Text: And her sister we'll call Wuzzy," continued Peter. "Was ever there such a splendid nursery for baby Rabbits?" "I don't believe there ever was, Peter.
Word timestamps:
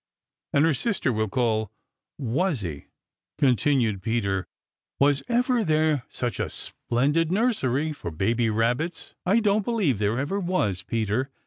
And 0.51 0.65
her 0.65 0.73
sister 0.73 1.13
we'll 1.13 1.27
call 1.27 1.71
Wuzzy," 2.19 2.87
continued 3.37 4.01
Peter. 4.01 4.47
"Was 4.97 5.21
ever 5.29 5.63
there 5.63 6.05
such 6.09 6.39
a 6.39 6.49
splendid 6.49 7.31
nursery 7.31 7.93
for 7.93 8.09
baby 8.09 8.49
Rabbits?" 8.49 9.13
"I 9.27 9.39
don't 9.39 9.63
believe 9.63 9.99
there 9.99 10.17
ever 10.17 10.39
was, 10.39 10.81
Peter. 10.81 11.29